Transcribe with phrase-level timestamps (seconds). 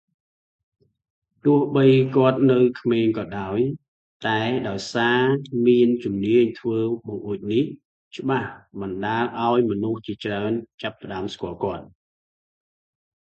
[1.45, 3.59] ទោះបីគាត់នៅក្មេងក៏ដោយ
[4.27, 5.21] តែដោយសារ
[5.67, 7.63] មានជំនាញធ្វើអង្កួចនេះ
[8.15, 8.49] ច្បាស់
[8.81, 10.51] បណ្តាលឱ្យមនុស្សជាច្រើន
[10.81, 11.85] ចាប់ផ្តើមស្គាល់គាត់។